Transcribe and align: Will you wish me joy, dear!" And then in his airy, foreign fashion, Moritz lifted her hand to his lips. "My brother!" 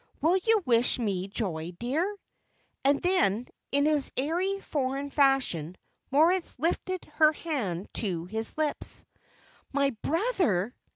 Will 0.19 0.35
you 0.37 0.63
wish 0.65 0.97
me 0.97 1.27
joy, 1.27 1.73
dear!" 1.77 2.17
And 2.83 3.03
then 3.03 3.45
in 3.71 3.85
his 3.85 4.11
airy, 4.17 4.59
foreign 4.59 5.11
fashion, 5.11 5.77
Moritz 6.09 6.57
lifted 6.57 7.05
her 7.17 7.33
hand 7.33 7.87
to 7.93 8.25
his 8.25 8.57
lips. 8.57 9.05
"My 9.71 9.91
brother!" 10.01 10.75